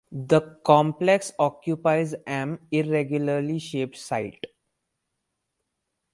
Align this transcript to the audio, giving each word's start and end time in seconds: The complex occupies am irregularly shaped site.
The 0.11 0.41
complex 0.65 1.31
occupies 1.37 2.15
am 2.25 2.57
irregularly 2.71 3.59
shaped 3.59 3.97
site. 3.97 4.43